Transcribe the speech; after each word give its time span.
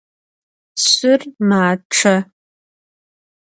Şşır 0.83 1.21
maççe. 1.47 2.15